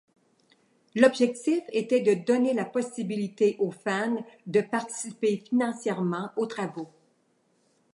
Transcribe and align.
L'objectif 0.95 1.61
était 1.73 1.99
de 1.99 2.15
donner 2.15 2.55
la 2.55 2.65
possibilité 2.65 3.55
aux 3.59 3.69
fans 3.69 4.25
de 4.47 4.61
participer 4.61 5.37
financièrement 5.47 6.31
aux 6.37 6.47
travaux. 6.47 6.89